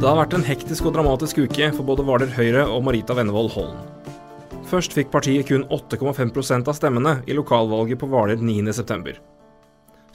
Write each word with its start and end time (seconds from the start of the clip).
Det 0.00 0.08
har 0.08 0.16
vært 0.16 0.32
en 0.32 0.44
hektisk 0.46 0.86
og 0.88 0.94
dramatisk 0.94 1.42
uke 1.44 1.66
for 1.76 1.84
både 1.84 2.00
Hvaler 2.08 2.30
Høyre 2.32 2.62
og 2.72 2.86
Marita 2.86 3.12
Vennevold 3.12 3.50
Hollen. 3.52 3.82
Først 4.70 4.94
fikk 4.96 5.10
partiet 5.12 5.50
kun 5.50 5.66
8,5% 5.68 6.70
av 6.72 6.78
stemmene 6.78 7.12
i 7.28 7.36
lokalvalget 7.36 8.00
på 8.00 8.08
Hvaler 8.08 8.40
9.9. 8.40 9.18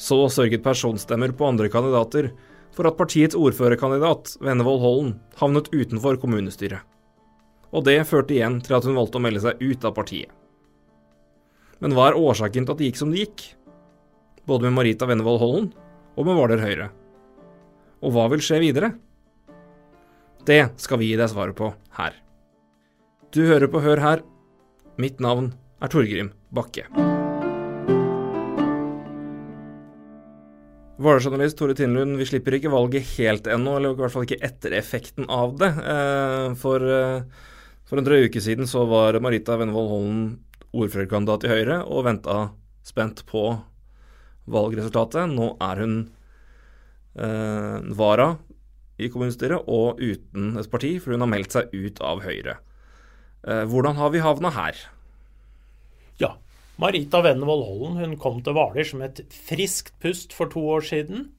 Så 0.02 0.18
sørget 0.34 0.66
personstemmer 0.66 1.36
på 1.38 1.46
andre 1.46 1.70
kandidater 1.70 2.32
for 2.74 2.90
at 2.90 2.98
partiets 2.98 3.38
ordførerkandidat, 3.38 4.34
Vennevold 4.42 4.82
Hollen, 4.82 5.14
havnet 5.38 5.70
utenfor 5.70 6.18
kommunestyret. 6.18 6.82
Og 7.70 7.86
det 7.86 8.00
førte 8.10 8.34
igjen 8.34 8.58
til 8.66 8.80
at 8.80 8.90
hun 8.90 8.98
valgte 8.98 9.22
å 9.22 9.26
melde 9.28 9.46
seg 9.46 9.62
ut 9.62 9.86
av 9.86 9.94
partiet. 10.02 10.34
Men 11.78 11.94
hva 11.94 12.10
er 12.10 12.18
årsaken 12.26 12.66
til 12.66 12.74
at 12.74 12.82
det 12.82 12.90
gikk 12.90 13.04
som 13.04 13.14
det 13.14 13.28
gikk? 13.28 13.52
Både 14.50 14.66
med 14.66 14.80
Marita 14.82 15.06
Vennevold 15.06 15.44
Hollen 15.46 15.74
og 16.18 16.26
med 16.26 16.42
Hvaler 16.42 16.70
Høyre. 16.72 16.94
Og 18.02 18.18
hva 18.18 18.32
vil 18.34 18.42
skje 18.42 18.66
videre? 18.66 18.96
Det 20.46 20.62
skal 20.78 21.00
vi 21.02 21.08
gi 21.10 21.18
deg 21.18 21.32
svaret 21.32 21.58
på 21.58 21.72
her. 21.98 22.14
Du 23.34 23.42
hører 23.50 23.66
på 23.72 23.82
Hør 23.82 23.98
her. 23.98 24.22
Mitt 25.02 25.18
navn 25.24 25.50
er 25.82 25.90
Torgrim 25.90 26.30
Bakke. 26.54 26.86
Hvaler-journalist 31.02 31.58
Tore 31.60 31.74
Tindlund, 31.76 32.16
vi 32.22 32.30
slipper 32.30 32.56
ikke 32.56 32.72
valget 32.72 33.10
helt 33.18 33.50
ennå, 33.52 33.74
eller 33.76 33.98
i 33.98 34.00
hvert 34.00 34.14
fall 34.14 34.28
ikke 34.28 34.40
etter 34.46 34.78
effekten 34.78 35.26
av 35.34 35.58
det. 35.60 35.74
Eh, 35.82 36.54
for, 36.62 36.86
eh, 36.94 37.26
for 37.90 38.00
en 38.00 38.06
drøy 38.06 38.30
uke 38.30 38.40
siden 38.40 38.70
så 38.70 38.86
var 38.88 39.18
Marita 39.20 39.58
Vennevold 39.58 39.90
Hollen 39.92 40.26
ordførerkandidat 40.78 41.50
i 41.50 41.52
Høyre 41.56 41.82
og 41.90 42.06
venta 42.06 42.40
spent 42.86 43.26
på 43.26 43.48
valgresultatet. 44.46 45.26
Nå 45.34 45.56
er 45.58 45.82
hun 45.82 45.98
eh, 47.18 47.82
vara 47.98 48.36
i 48.98 49.10
kommunestyret 49.12 49.68
og 49.68 50.00
uten 50.00 50.56
et 50.60 50.72
parti, 50.72 50.96
for 51.00 51.16
hun 51.16 51.26
har 51.26 51.32
meldt 51.32 51.56
seg 51.56 51.74
ut 51.74 52.02
av 52.04 52.24
Høyre. 52.24 52.58
Eh, 53.46 53.64
hvordan 53.70 54.00
har 54.00 54.14
vi 54.14 54.24
havna 54.24 54.52
her? 54.56 54.80
Ja, 56.22 56.36
Marita 56.82 57.22
Vennevold 57.26 57.66
Hollen 57.68 58.00
hun 58.02 58.18
kom 58.22 58.42
til 58.44 58.56
Hvaler 58.56 58.88
som 58.88 59.04
et 59.06 59.22
friskt 59.32 59.94
pust 60.04 60.36
for 60.36 60.52
to 60.52 60.64
år 60.78 60.86
siden. 60.88 61.30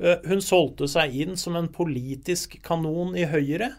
Eh, 0.00 0.18
hun 0.26 0.42
solgte 0.44 0.88
seg 0.90 1.14
inn 1.14 1.38
som 1.38 1.56
en 1.58 1.70
politisk 1.72 2.58
kanon 2.66 3.14
i 3.16 3.28
Høyre, 3.28 3.74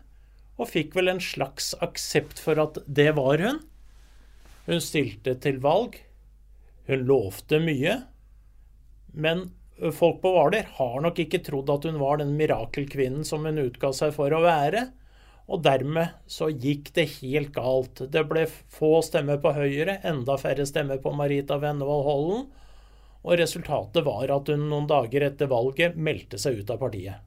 og 0.61 0.69
fikk 0.69 0.93
vel 0.95 1.09
en 1.09 1.21
slags 1.23 1.73
aksept 1.81 2.39
for 2.39 2.61
at 2.61 2.77
det 2.85 3.09
var 3.17 3.41
hun. 3.41 3.63
Hun 4.69 4.79
stilte 4.79 5.33
til 5.41 5.57
valg. 5.63 5.97
Hun 6.87 7.07
lovte 7.09 7.57
mye. 7.59 8.03
Men 9.13 9.49
folk 9.95 10.19
på 10.21 10.31
Hvaler 10.35 10.67
har 10.77 10.99
nok 11.03 11.19
ikke 11.23 11.41
trodd 11.45 11.71
at 11.73 11.87
hun 11.87 11.99
var 12.01 12.19
den 12.21 12.35
mirakelkvinnen 12.37 13.25
som 13.27 13.45
hun 13.47 13.61
utga 13.65 13.93
seg 13.95 14.13
for 14.15 14.33
å 14.33 14.43
være. 14.43 14.87
Og 15.51 15.59
dermed 15.65 16.13
så 16.29 16.47
gikk 16.47 16.93
det 16.95 17.09
helt 17.17 17.51
galt. 17.55 18.05
Det 18.13 18.23
ble 18.29 18.45
få 18.47 19.01
stemmer 19.03 19.41
på 19.43 19.51
Høyre, 19.55 19.97
enda 20.07 20.37
færre 20.39 20.65
stemmer 20.67 21.01
på 21.03 21.11
Marita 21.17 21.57
Vennevold 21.59 22.07
Hollen. 22.07 22.45
Og 23.23 23.37
resultatet 23.39 24.05
var 24.05 24.31
at 24.35 24.49
hun 24.51 24.65
noen 24.69 24.87
dager 24.87 25.27
etter 25.27 25.51
valget 25.51 25.99
meldte 25.99 26.39
seg 26.39 26.61
ut 26.61 26.71
av 26.71 26.79
partiet. 26.79 27.19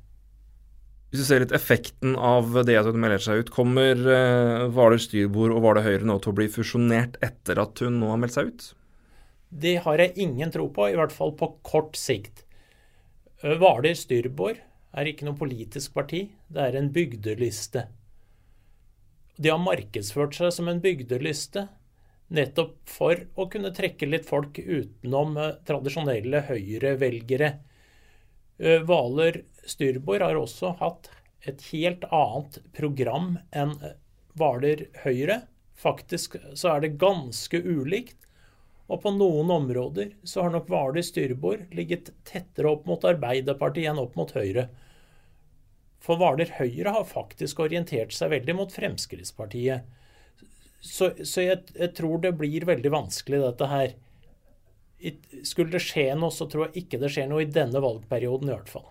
Hvis 1.12 1.22
du 1.22 1.28
ser 1.28 1.44
litt 1.44 1.55
effekten 1.55 2.17
av 2.19 2.50
det 2.67 2.74
at 2.80 2.89
hun 2.89 2.98
melder 3.00 3.22
seg 3.22 3.45
ut, 3.45 3.52
kommer 3.55 4.01
uh, 4.01 4.67
Hvaler 4.74 5.01
styrbord 5.01 5.55
og 5.55 5.62
Hvaler 5.64 5.86
Høyre 5.86 6.08
nå 6.08 6.18
til 6.20 6.33
å 6.33 6.36
bli 6.40 6.48
fusjonert 6.52 7.20
etter 7.24 7.61
at 7.62 7.85
hun 7.85 8.01
nå 8.01 8.11
har 8.11 8.20
meldt 8.20 8.36
seg 8.36 8.51
ut? 8.51 8.67
Det 9.48 9.77
har 9.84 10.01
jeg 10.02 10.17
ingen 10.20 10.51
tro 10.52 10.67
på, 10.73 10.89
i 10.90 10.96
hvert 10.98 11.14
fall 11.14 11.33
på 11.39 11.52
kort 11.67 11.96
sikt. 11.98 12.45
Hvaler 13.42 13.95
styrbord 13.95 14.58
er 14.96 15.08
ikke 15.11 15.27
noe 15.29 15.39
politisk 15.39 15.95
parti, 15.95 16.27
det 16.48 16.62
er 16.62 16.79
en 16.79 16.90
bygdeliste. 16.92 17.86
De 19.36 19.52
har 19.52 19.61
markedsført 19.61 20.39
seg 20.39 20.55
som 20.56 20.70
en 20.73 20.80
bygdeliste 20.80 21.67
nettopp 22.33 22.79
for 22.90 23.20
å 23.39 23.46
kunne 23.52 23.74
trekke 23.77 24.08
litt 24.08 24.27
folk 24.27 24.58
utenom 24.58 25.36
tradisjonelle 25.68 26.42
Høyre-velgere. 26.48 27.52
Hvaler 28.56 29.42
styrbord 29.68 30.24
har 30.24 30.40
også 30.40 30.73
hatt 30.80 31.11
et 31.46 31.62
helt 31.70 32.06
annet 32.08 32.58
program 32.74 33.36
enn 33.55 33.77
Hvaler 34.36 34.89
Høyre. 35.05 35.42
Faktisk 35.77 36.39
så 36.56 36.73
er 36.73 36.86
det 36.86 36.96
ganske 36.98 37.61
ulikt. 37.61 38.26
Og 38.86 39.01
på 39.02 39.11
noen 39.17 39.51
områder 39.51 40.13
så 40.27 40.45
har 40.45 40.52
nok 40.55 40.69
Hvaler 40.70 41.02
styrbord 41.02 41.74
ligget 41.74 42.13
tettere 42.29 42.70
opp 42.70 42.86
mot 42.86 43.02
Arbeiderpartiet 43.07 43.91
enn 43.91 44.02
opp 44.02 44.14
mot 44.19 44.30
Høyre. 44.36 44.69
For 46.07 46.20
Hvaler 46.20 46.52
Høyre 46.61 46.95
har 46.95 47.08
faktisk 47.08 47.64
orientert 47.64 48.14
seg 48.14 48.30
veldig 48.30 48.55
mot 48.55 48.73
Fremskrittspartiet. 48.73 49.89
Så, 50.79 51.11
så 51.27 51.42
jeg, 51.42 51.64
jeg, 51.74 51.91
tror 51.98 52.20
det 52.23 52.36
blir 52.39 52.67
veldig 52.69 52.92
vanskelig, 52.95 53.42
dette 53.42 53.70
her. 53.73 53.97
Skulle 55.42 55.74
det 55.74 55.83
skje 55.83 56.13
noe, 56.14 56.30
så 56.30 56.47
tror 56.51 56.68
jeg 56.68 56.85
ikke 56.85 57.01
det 57.03 57.11
skjer 57.11 57.27
noe 57.30 57.42
i 57.42 57.51
denne 57.51 57.83
valgperioden 57.83 58.53
i 58.53 58.55
hvert 58.55 58.70
fall. 58.70 58.86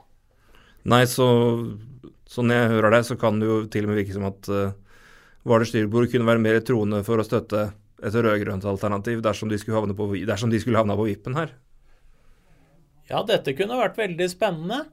Nei, 0.91 1.05
så 1.09 1.25
sånn 2.29 2.51
jeg 2.51 2.73
hører 2.73 2.97
deg, 2.97 3.07
så 3.07 3.15
kan 3.21 3.39
det 3.39 3.47
jo 3.47 3.61
til 3.71 3.87
og 3.87 3.93
med 3.93 4.01
virke 4.01 4.17
som 4.17 4.27
at 4.27 4.51
uh, 4.51 4.75
Hvaler 5.47 5.69
styrbord 5.69 6.11
kunne 6.11 6.27
være 6.27 6.41
mer 6.41 6.59
troende 6.67 6.99
for 7.07 7.21
å 7.21 7.25
støtte 7.25 7.69
et 8.05 8.15
rød-grønt 8.15 8.65
alternativ 8.69 9.23
dersom 9.25 9.49
de, 9.49 9.59
på, 9.59 10.09
dersom 10.27 10.51
de 10.51 10.59
skulle 10.61 10.81
havne 10.81 10.97
på 10.97 11.07
vippen 11.09 11.37
her? 11.37 11.55
Ja, 13.09 13.21
dette 13.25 13.53
kunne 13.57 13.79
vært 13.79 13.99
veldig 13.99 14.27
spennende. 14.31 14.85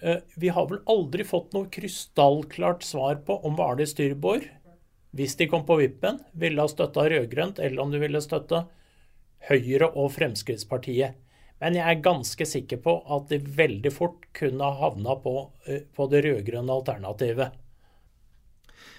Eh, 0.00 0.20
vi 0.36 0.50
har 0.52 0.68
vel 0.70 0.82
aldri 0.88 1.26
fått 1.26 1.54
noe 1.56 1.70
krystallklart 1.72 2.84
svar 2.86 3.22
på 3.26 3.38
om 3.46 3.56
Hvaler 3.58 3.88
styrbord, 3.88 4.46
hvis 5.16 5.38
de 5.40 5.48
kom 5.48 5.64
på 5.66 5.78
vippen, 5.80 6.20
ville 6.36 6.60
ha 6.60 6.68
støtta 6.70 7.06
rød-grønt, 7.08 7.58
eller 7.64 7.82
om 7.82 7.92
de 7.92 8.00
ville 8.02 8.20
støtta 8.22 8.66
Høyre 9.48 9.88
og 9.94 10.12
Fremskrittspartiet. 10.16 11.16
Men 11.58 11.74
jeg 11.74 11.90
er 11.90 12.04
ganske 12.04 12.46
sikker 12.46 12.80
på 12.84 12.94
at 13.16 13.32
de 13.32 13.40
veldig 13.40 13.90
fort 13.90 14.28
kunne 14.36 14.66
ha 14.66 14.76
havna 14.84 15.16
på, 15.22 15.34
eh, 15.66 15.82
på 15.94 16.06
det 16.12 16.22
rød-grønne 16.26 16.76
alternativet. 16.80 17.56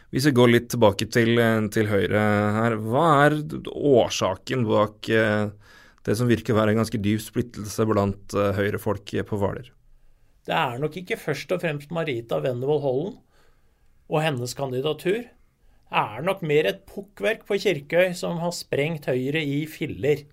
Hvis 0.09 0.25
vi 0.25 0.33
går 0.33 0.49
litt 0.49 0.69
tilbake 0.73 1.05
til, 1.13 1.37
til 1.73 1.89
Høyre 1.91 2.21
her, 2.55 2.77
hva 2.81 3.07
er 3.27 3.35
årsaken 3.69 4.65
bak 4.65 5.09
eh, 5.13 5.51
det 6.07 6.15
som 6.17 6.29
virker 6.29 6.55
å 6.55 6.61
være 6.61 6.73
en 6.73 6.81
ganske 6.81 7.01
dyp 7.01 7.21
splittelse 7.21 7.85
blant 7.85 8.33
høyrefolk 8.33 8.57
Høyre-folk 8.57 9.29
på 9.29 9.39
Hvaler? 9.41 9.69
Det 10.49 10.55
er 10.57 10.79
nok 10.81 10.95
ikke 10.97 11.19
først 11.21 11.51
og 11.53 11.61
fremst 11.61 11.91
Marita 11.93 12.39
Wendevold 12.41 12.81
Hollen 12.81 13.11
og 14.09 14.23
hennes 14.25 14.55
kandidatur. 14.57 15.27
Det 15.89 16.01
er 16.01 16.25
nok 16.25 16.41
mer 16.45 16.69
et 16.69 16.81
pukkverk 16.89 17.45
på 17.45 17.59
Kirkøy 17.61 18.15
som 18.17 18.41
har 18.41 18.53
sprengt 18.57 19.05
Høyre 19.09 19.43
i 19.45 19.63
filler. 19.69 20.25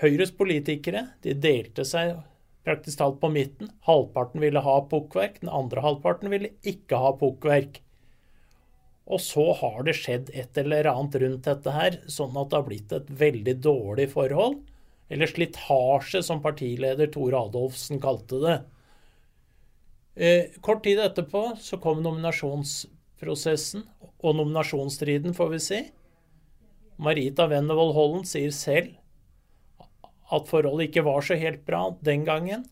Høyres 0.00 0.32
politikere 0.32 1.10
de 1.24 1.36
delte 1.36 1.84
seg 1.84 2.16
praktisk 2.64 3.02
talt 3.02 3.20
på 3.20 3.28
midten. 3.32 3.68
Halvparten 3.84 4.40
ville 4.40 4.64
ha 4.64 4.80
pukkverk, 4.88 5.42
den 5.44 5.52
andre 5.52 5.84
halvparten 5.84 6.32
ville 6.32 6.54
ikke 6.64 7.00
ha 7.00 7.12
pukkverk. 7.20 7.83
Og 9.04 9.20
så 9.20 9.44
har 9.60 9.82
det 9.84 9.96
skjedd 9.98 10.30
et 10.32 10.56
eller 10.60 10.88
annet 10.88 11.18
rundt 11.20 11.48
dette 11.48 11.72
her, 11.74 11.98
sånn 12.08 12.36
at 12.40 12.50
det 12.50 12.56
har 12.56 12.68
blitt 12.68 12.94
et 12.96 13.10
veldig 13.24 13.56
dårlig 13.64 14.08
forhold. 14.14 14.62
Eller 15.12 15.28
slitasje, 15.28 16.22
som 16.24 16.40
partileder 16.44 17.10
Tore 17.12 17.42
Adolfsen 17.44 18.00
kalte 18.00 18.40
det. 18.40 18.56
Eh, 20.14 20.56
kort 20.64 20.84
tid 20.86 21.02
etterpå 21.02 21.50
så 21.60 21.76
kom 21.82 22.00
nominasjonsprosessen, 22.04 23.84
og 24.24 24.38
nominasjonsstriden, 24.38 25.34
får 25.36 25.50
vi 25.52 25.60
si. 25.60 25.80
Marita 26.96 27.48
Wennevold 27.50 27.92
Hollen 27.96 28.28
sier 28.28 28.54
selv 28.54 28.94
at 30.32 30.48
forholdet 30.48 30.88
ikke 30.88 31.04
var 31.04 31.24
så 31.26 31.36
helt 31.36 31.66
bra 31.66 31.88
den 32.06 32.24
gangen, 32.24 32.64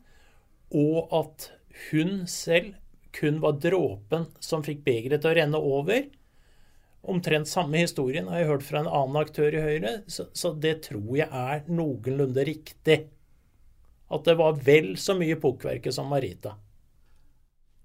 og 0.73 1.13
at 1.13 1.51
hun 1.91 2.23
selv 2.31 2.79
kun 3.13 3.43
var 3.43 3.59
dråpen 3.61 4.31
som 4.41 4.65
fikk 4.65 4.85
begeret 4.87 5.21
til 5.21 5.35
å 5.35 5.37
renne 5.37 5.61
over. 5.61 6.07
Omtrent 7.03 7.51
samme 7.51 7.81
historien 7.83 8.29
har 8.31 8.43
jeg 8.43 8.51
hørt 8.53 8.67
fra 8.67 8.83
en 8.83 8.91
annen 8.91 9.19
aktør 9.19 9.55
i 9.59 9.63
Høyre, 9.63 9.95
så, 10.07 10.29
så 10.39 10.53
det 10.55 10.85
tror 10.87 11.17
jeg 11.19 11.27
er 11.27 11.65
noenlunde 11.67 12.45
riktig. 12.47 12.99
At 14.13 14.29
det 14.29 14.37
var 14.39 14.61
vel 14.63 14.93
så 15.01 15.17
mye 15.19 15.39
pukkverket 15.41 15.97
som 15.97 16.13
Marita. 16.13 16.55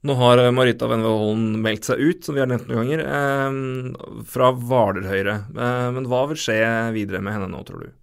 Nå 0.05 0.13
har 0.19 0.39
Marita 0.53 0.85
Wennevold 0.87 1.57
meldt 1.63 1.87
seg 1.89 1.99
ut, 1.99 2.19
som 2.23 2.37
vi 2.37 2.43
har 2.43 2.49
nevnt 2.51 2.67
noen 2.69 2.83
ganger, 2.83 3.01
eh, 3.01 4.21
fra 4.29 4.51
Hvaler 4.53 5.07
Høyre. 5.09 5.39
Eh, 5.49 5.87
men 5.95 6.05
hva 6.11 6.27
vil 6.29 6.37
skje 6.37 6.59
videre 6.93 7.23
med 7.25 7.33
henne 7.33 7.49
nå, 7.49 7.63
tror 7.65 7.87
du? 7.87 7.95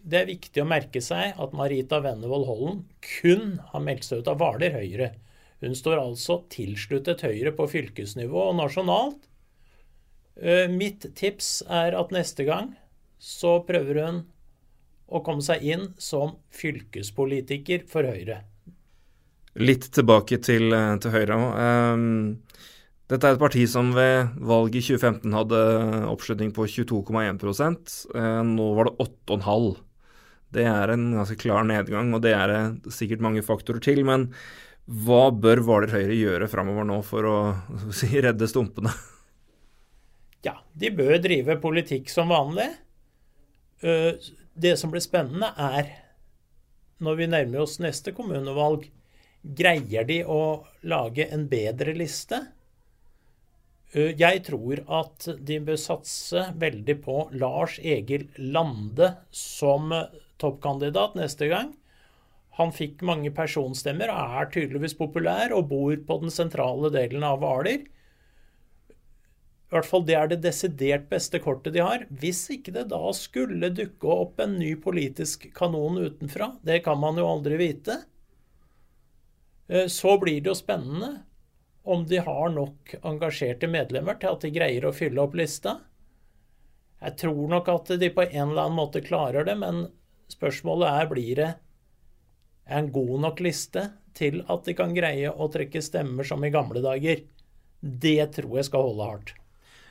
Det 0.00 0.20
er 0.20 0.28
viktig 0.28 0.62
å 0.62 0.68
merke 0.68 1.00
seg 1.04 1.40
at 1.40 1.56
Marita 1.56 2.02
Vennevold 2.04 2.46
Hollen 2.48 2.84
kun 3.04 3.58
har 3.72 3.82
meldt 3.84 4.06
seg 4.06 4.20
ut 4.20 4.30
av 4.32 4.38
Hvaler 4.40 4.76
Høyre. 4.76 5.10
Hun 5.64 5.76
står 5.76 6.00
altså 6.00 6.42
tilsluttet 6.52 7.24
Høyre 7.24 7.52
på 7.56 7.66
fylkesnivå 7.68 8.46
og 8.50 8.56
nasjonalt, 8.60 9.26
mitt 10.72 11.04
tips 11.18 11.60
er 11.68 11.92
at 11.98 12.12
neste 12.16 12.46
gang 12.48 12.70
så 13.20 13.58
prøver 13.68 13.98
hun 14.00 14.22
å 15.10 15.20
komme 15.26 15.44
seg 15.44 15.64
inn 15.66 15.90
som 16.00 16.38
fylkespolitiker 16.54 17.84
for 17.90 18.06
Høyre. 18.08 18.40
Litt 19.58 19.90
tilbake 19.92 20.38
til, 20.38 20.72
eh, 20.72 20.96
til 20.98 21.10
Høyre. 21.10 21.34
òg. 21.34 22.36
dette 23.08 23.24
er 23.26 23.32
et 23.32 23.40
parti 23.40 23.66
som 23.66 23.92
ved 23.92 24.28
valget 24.38 24.76
i 24.76 24.94
2015 24.94 25.32
hadde 25.32 26.06
oppslutning 26.06 26.52
på 26.52 26.62
22,1 26.62 28.06
uh, 28.14 28.42
Nå 28.44 28.74
var 28.76 28.84
det 28.84 28.96
8,5 28.98 29.76
Det 30.52 30.64
er 30.64 30.90
en 30.90 31.12
ganske 31.14 31.36
klar 31.36 31.64
nedgang, 31.64 32.14
og 32.14 32.22
det 32.22 32.34
er 32.34 32.46
det 32.46 32.92
sikkert 32.92 33.20
mange 33.20 33.42
faktorer 33.42 33.80
til. 33.80 34.04
Men 34.04 34.32
hva 34.86 35.30
bør 35.30 35.62
Hvaler 35.62 35.90
Høyre 35.90 36.14
gjøre 36.14 36.48
framover 36.48 36.84
nå 36.84 37.02
for 37.02 37.22
å 37.22 37.36
si, 37.90 38.06
redde 38.20 38.46
stumpene? 38.46 38.90
Ja, 40.46 40.56
de 40.72 40.90
bør 40.96 41.18
drive 41.20 41.58
politikk 41.60 42.08
som 42.08 42.32
vanlig. 42.32 42.68
Det 43.80 44.72
som 44.80 44.92
blir 44.92 45.04
spennende, 45.04 45.50
er 45.56 45.90
når 47.00 47.18
vi 47.18 47.28
nærmer 47.32 47.64
oss 47.64 47.78
neste 47.80 48.12
kommunevalg 48.16 48.88
Greier 49.40 50.04
de 50.04 50.18
å 50.28 50.66
lage 50.84 51.24
en 51.32 51.46
bedre 51.48 51.94
liste? 51.96 52.42
Eh, 53.94 54.12
jeg 54.12 54.42
tror 54.46 54.82
at 55.00 55.30
de 55.40 55.56
bør 55.64 55.78
satse 55.80 56.42
veldig 56.60 56.96
på 57.06 57.22
Lars 57.40 57.78
Egil 57.80 58.28
Lande 58.36 59.14
som 59.32 59.94
toppkandidat 60.40 61.16
neste 61.16 61.48
gang. 61.48 61.72
Han 62.60 62.74
fikk 62.76 63.00
mange 63.06 63.32
personstemmer 63.32 64.12
og 64.12 64.36
er 64.42 64.52
tydeligvis 64.52 64.98
populær 64.98 65.54
og 65.56 65.70
bor 65.72 65.96
på 65.96 66.20
den 66.20 66.34
sentrale 66.34 66.92
delen 66.92 67.24
av 67.24 67.40
Hvaler. 67.40 67.86
I 69.70 69.76
hvert 69.76 69.86
fall 69.86 70.02
det 70.06 70.16
er 70.18 70.30
det 70.32 70.40
desidert 70.42 71.04
beste 71.10 71.38
kortet 71.42 71.76
de 71.76 71.82
har. 71.84 72.02
Hvis 72.10 72.42
ikke 72.50 72.74
det 72.74 72.88
da 72.90 73.04
skulle 73.14 73.70
dukke 73.70 74.10
opp 74.10 74.40
en 74.42 74.58
ny 74.58 74.74
politisk 74.82 75.46
kanon 75.54 76.00
utenfra, 76.02 76.56
det 76.66 76.80
kan 76.86 76.98
man 76.98 77.20
jo 77.20 77.28
aldri 77.30 77.58
vite, 77.60 78.00
Eh, 79.70 79.86
så 79.86 80.18
blir 80.18 80.40
det 80.40 80.50
jo 80.50 80.54
spennende 80.54 81.18
om 81.82 82.06
de 82.06 82.18
har 82.18 82.50
nok 82.50 82.94
engasjerte 83.06 83.68
medlemmer 83.70 84.18
til 84.18 84.34
at 84.34 84.42
de 84.44 84.52
greier 84.54 84.86
å 84.86 84.94
fylle 84.94 85.22
opp 85.22 85.36
lista. 85.38 85.76
Jeg 87.00 87.16
tror 87.22 87.46
nok 87.48 87.70
at 87.72 87.92
de 88.02 88.10
på 88.12 88.26
en 88.26 88.50
eller 88.50 88.66
annen 88.66 88.76
måte 88.76 89.02
klarer 89.04 89.46
det, 89.46 89.54
men 89.62 89.86
spørsmålet 90.30 90.90
er 90.90 91.10
blir 91.10 91.34
det 91.38 91.50
en 92.70 92.90
god 92.92 93.16
nok 93.26 93.42
liste 93.46 93.86
til 94.18 94.42
at 94.50 94.66
de 94.66 94.74
kan 94.76 94.94
greie 94.94 95.30
å 95.30 95.48
trekke 95.54 95.82
stemmer 95.82 96.26
som 96.26 96.44
i 96.44 96.52
gamle 96.52 96.82
dager. 96.84 97.22
Det 97.80 98.18
tror 98.36 98.58
jeg 98.58 98.68
skal 98.68 98.90
holde 98.90 99.06
hardt. 99.12 99.39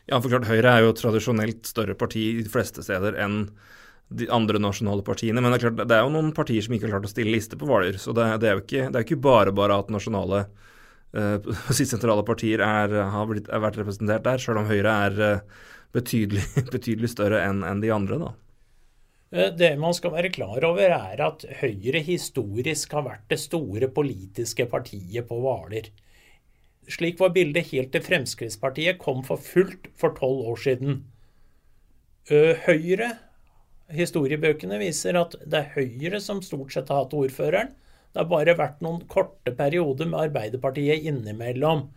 Ja, 0.09 0.17
for 0.17 0.31
klart 0.31 0.49
Høyre 0.49 0.71
er 0.73 0.85
jo 0.87 0.95
tradisjonelt 0.97 1.67
større 1.69 1.93
parti 1.97 2.31
de 2.39 2.49
fleste 2.49 2.81
steder 2.85 3.17
enn 3.21 3.43
de 4.09 4.25
andre 4.33 4.57
nasjonale 4.61 5.05
partiene. 5.05 5.41
Men 5.41 5.53
det 5.53 5.59
er 5.59 5.65
klart, 5.67 5.83
det 5.85 5.97
er 5.97 6.01
jo 6.01 6.13
noen 6.15 6.31
partier 6.33 6.65
som 6.65 6.73
ikke 6.73 6.87
har 6.87 6.95
klart 6.95 7.05
å 7.05 7.11
stille 7.11 7.35
liste 7.35 7.59
på 7.59 7.69
Hvaler. 7.69 7.99
Så 8.01 8.15
det, 8.17 8.25
det, 8.41 8.49
er 8.49 8.57
jo 8.57 8.63
ikke, 8.65 8.87
det 8.89 8.97
er 8.97 9.05
ikke 9.05 9.21
bare 9.21 9.53
bare 9.53 9.77
at 9.83 9.91
nasjonale 9.93 10.43
uh, 11.13 11.49
sentrale 11.77 12.25
partier 12.25 12.63
er, 12.65 12.95
har 13.13 13.29
blitt, 13.29 13.51
har, 13.53 13.61
vært 13.67 13.77
representert 13.83 14.25
der, 14.25 14.41
sjøl 14.41 14.63
om 14.63 14.69
Høyre 14.69 14.95
er 15.05 15.21
uh, 15.21 15.65
betydelig, 15.93 16.45
betydelig, 16.75 17.13
større 17.13 17.43
enn 17.45 17.61
en 17.67 17.85
de 17.85 17.93
andre. 17.93 18.21
da. 18.25 18.33
Eh, 19.29 19.51
det 19.53 19.75
man 19.77 19.93
skal 19.93 20.15
være 20.17 20.33
klar 20.33 20.65
over, 20.65 20.89
er 20.89 21.25
at 21.25 21.45
Høyre 21.61 22.01
historisk 22.05 22.97
har 22.97 23.05
vært 23.05 23.29
det 23.29 23.41
store 23.41 23.91
politiske 23.93 24.65
partiet 24.71 25.29
på 25.29 25.37
Hvaler. 25.43 25.93
Slik 26.89 27.19
var 27.21 27.33
bildet 27.35 27.69
helt 27.69 27.91
til 27.93 28.01
Fremskrittspartiet 28.01 28.97
kom 29.01 29.21
for 29.25 29.41
fullt 29.41 29.91
for 29.99 30.15
tolv 30.17 30.47
år 30.53 30.61
siden. 30.63 31.01
Høyre 32.29 33.11
historiebøkene 33.93 34.79
viser 34.81 35.17
at 35.17 35.35
det 35.45 35.63
er 35.63 35.71
Høyre 35.75 36.21
som 36.21 36.41
stort 36.45 36.73
sett 36.73 36.89
har 36.89 37.03
hatt 37.03 37.15
ordføreren. 37.17 37.71
Det 38.09 38.23
har 38.23 38.29
bare 38.29 38.57
vært 38.57 38.81
noen 38.85 39.03
korte 39.09 39.53
perioder 39.57 40.09
med 40.09 40.29
Arbeiderpartiet 40.29 41.05
innimellom. 41.09 41.87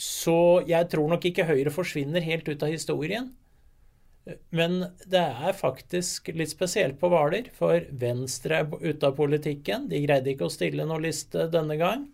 Så 0.00 0.62
jeg 0.66 0.88
tror 0.90 1.10
nok 1.12 1.26
ikke 1.28 1.46
Høyre 1.46 1.72
forsvinner 1.74 2.24
helt 2.24 2.48
ut 2.48 2.62
av 2.66 2.72
historien. 2.72 3.30
Men 4.54 4.78
det 5.10 5.22
er 5.22 5.56
faktisk 5.56 6.30
litt 6.36 6.52
spesielt 6.52 6.98
på 7.00 7.08
Hvaler, 7.10 7.48
for 7.56 7.86
Venstre 7.98 8.62
er 8.62 8.70
ute 8.82 9.06
av 9.06 9.16
politikken. 9.18 9.88
De 9.90 10.02
greide 10.04 10.34
ikke 10.34 10.46
å 10.46 10.52
stille 10.52 10.86
noen 10.86 11.06
liste 11.06 11.46
denne 11.52 11.78
gang. 11.80 12.06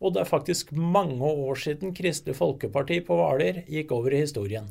Og 0.00 0.14
det 0.14 0.22
er 0.22 0.28
faktisk 0.28 0.72
mange 0.72 1.20
år 1.20 1.58
siden 1.60 1.92
Kristelig 1.96 2.38
Folkeparti 2.38 3.02
på 3.04 3.18
Hvaler 3.18 3.62
gikk 3.68 3.92
over 3.92 4.16
i 4.16 4.22
historien. 4.22 4.70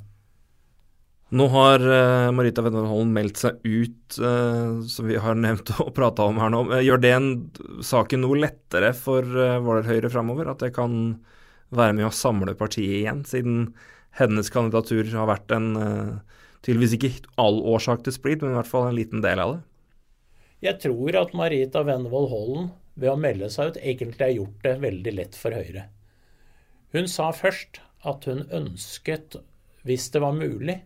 Nå 1.29 1.45
har 1.53 1.83
uh, 1.85 2.31
Marita 2.33 2.63
Wennerholm 2.65 3.11
meldt 3.13 3.37
seg 3.37 3.59
ut, 3.61 4.17
uh, 4.17 4.81
som 4.89 5.05
vi 5.05 5.19
har 5.21 5.37
nevnt 5.37 5.69
og 5.77 5.91
prata 5.93 6.25
om 6.25 6.39
her 6.41 6.49
nå. 6.49 6.63
Eh, 6.73 6.87
gjør 6.87 7.03
det 7.03 7.11
en, 7.13 7.29
saken 7.85 8.23
noe 8.25 8.39
lettere 8.41 8.89
for 8.97 9.21
uh, 9.37 9.59
Våler 9.61 9.85
Høyre 9.85 10.09
framover? 10.09 10.49
At 10.49 10.65
det 10.65 10.71
kan 10.77 11.19
være 11.69 11.93
med 11.99 12.07
å 12.07 12.15
samle 12.15 12.57
partiet 12.57 13.03
igjen, 13.03 13.21
siden 13.29 13.67
hennes 14.17 14.49
kandidatur 14.49 15.05
har 15.13 15.29
vært 15.29 15.53
en 15.53 15.69
uh, 15.77 16.39
tydeligvis 16.65 16.97
ikke 16.97 17.13
all 17.37 17.61
årsak 17.75 18.01
til 18.07 18.15
splid, 18.17 18.41
men 18.41 18.55
i 18.55 18.57
hvert 18.57 18.71
fall 18.71 18.89
en 18.89 18.97
liten 18.97 19.21
del 19.21 19.43
av 19.43 19.53
det? 19.53 19.61
Jeg 20.65 20.81
tror 20.81 21.15
at 21.21 21.37
Marita 21.37 21.85
Vennevold 21.85 22.33
Hollen 22.33 22.71
ved 22.99 23.13
å 23.13 23.19
melde 23.19 23.49
seg 23.53 23.71
ut 23.71 23.79
egentlig 23.81 24.25
har 24.25 24.35
gjort 24.35 24.65
det 24.65 24.75
veldig 24.83 25.15
lett 25.15 25.37
for 25.39 25.55
Høyre. 25.55 25.87
Hun 26.93 27.07
sa 27.09 27.29
først 27.35 27.81
at 28.07 28.25
hun 28.29 28.45
ønsket, 28.55 29.37
hvis 29.87 30.09
det 30.13 30.21
var 30.23 30.37
mulig, 30.37 30.79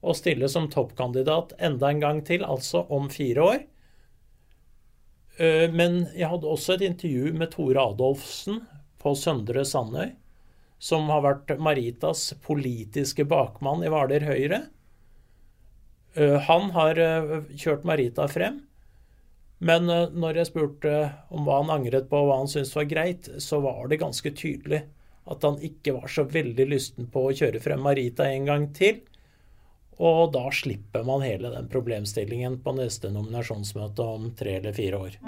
å 0.00 0.14
stille 0.16 0.48
som 0.48 0.70
toppkandidat 0.72 1.52
enda 1.60 1.90
en 1.90 2.00
gang 2.00 2.22
til, 2.24 2.44
altså 2.44 2.86
om 2.92 3.10
fire 3.12 3.44
år. 3.44 3.60
Eh, 5.36 5.66
men 5.72 6.06
jeg 6.16 6.30
hadde 6.32 6.48
også 6.48 6.76
et 6.76 6.86
intervju 6.88 7.34
med 7.36 7.52
Tore 7.52 7.84
Adolfsen 7.92 8.62
på 9.00 9.12
Søndre 9.16 9.64
Sandøy, 9.68 10.14
som 10.80 11.10
har 11.12 11.24
vært 11.26 11.52
Maritas 11.60 12.30
politiske 12.44 13.26
bakmann 13.28 13.84
i 13.84 13.92
Hvaler 13.92 14.24
Høyre. 14.24 14.62
Eh, 16.16 16.38
han 16.48 16.72
har 16.76 17.00
eh, 17.00 17.36
kjørt 17.52 17.84
Marita 17.88 18.26
frem. 18.32 18.62
Men 19.60 19.84
når 19.90 20.40
jeg 20.40 20.48
spurte 20.48 20.94
om 21.28 21.44
hva 21.44 21.58
han 21.60 21.72
angret 21.74 22.08
på 22.08 22.22
og 22.22 22.30
hva 22.30 22.38
han 22.40 22.48
syntes 22.48 22.72
var 22.78 22.88
greit, 22.88 23.28
så 23.44 23.60
var 23.60 23.90
det 23.90 24.00
ganske 24.00 24.32
tydelig 24.32 24.86
at 25.30 25.44
han 25.44 25.60
ikke 25.62 25.94
var 25.98 26.08
så 26.10 26.24
veldig 26.24 26.66
lysten 26.70 27.10
på 27.12 27.26
å 27.28 27.34
kjøre 27.36 27.60
frem 27.62 27.84
Marita 27.84 28.26
en 28.26 28.48
gang 28.48 28.66
til. 28.76 29.02
Og 30.00 30.32
da 30.32 30.46
slipper 30.54 31.04
man 31.04 31.20
hele 31.26 31.52
den 31.52 31.68
problemstillingen 31.68 32.56
på 32.64 32.72
neste 32.78 33.12
nominasjonsmøte 33.12 34.06
om 34.16 34.30
tre 34.36 34.56
eller 34.62 34.76
fire 34.76 35.04
år. 35.04 35.20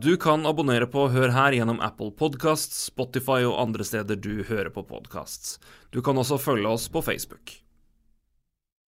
Du 0.00 0.14
kan 0.16 0.48
abonnere 0.48 0.88
på 0.88 1.10
Hør 1.12 1.34
her 1.36 1.52
gjennom 1.52 1.82
Apple 1.84 2.14
Podkast, 2.16 2.72
Spotify 2.72 3.42
og 3.44 3.58
andre 3.60 3.84
steder 3.84 4.16
du 4.16 4.40
hører 4.48 4.72
på 4.72 4.86
podkast. 4.88 5.58
Du 5.92 6.00
kan 6.00 6.16
også 6.16 6.40
følge 6.40 6.72
oss 6.72 6.88
på 6.88 7.04
Facebook. 7.04 7.60